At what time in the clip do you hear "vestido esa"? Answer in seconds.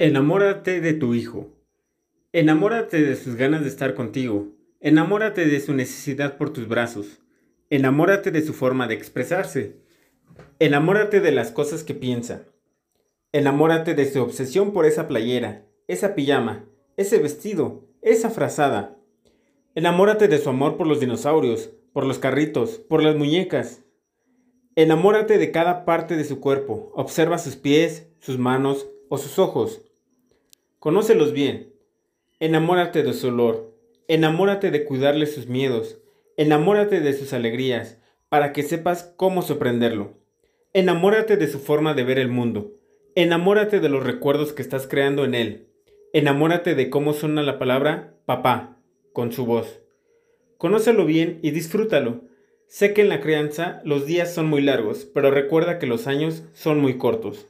17.18-18.30